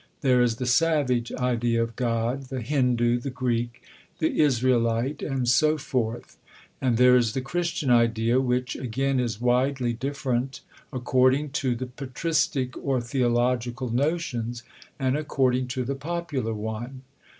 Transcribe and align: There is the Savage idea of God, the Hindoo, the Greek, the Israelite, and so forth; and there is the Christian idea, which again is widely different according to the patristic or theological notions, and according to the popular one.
There 0.21 0.41
is 0.41 0.55
the 0.55 0.65
Savage 0.65 1.31
idea 1.33 1.83
of 1.83 1.95
God, 1.95 2.45
the 2.49 2.63
Hindoo, 2.63 3.19
the 3.19 3.29
Greek, 3.29 3.83
the 4.17 4.39
Israelite, 4.39 5.21
and 5.21 5.47
so 5.47 5.77
forth; 5.77 6.39
and 6.81 6.97
there 6.97 7.15
is 7.15 7.33
the 7.33 7.41
Christian 7.41 7.91
idea, 7.91 8.39
which 8.41 8.75
again 8.75 9.19
is 9.19 9.39
widely 9.39 9.93
different 9.93 10.61
according 10.91 11.51
to 11.61 11.75
the 11.75 11.85
patristic 11.85 12.75
or 12.77 12.99
theological 12.99 13.89
notions, 13.93 14.63
and 14.97 15.15
according 15.15 15.67
to 15.67 15.83
the 15.85 15.93
popular 15.93 16.55
one. 16.55 17.03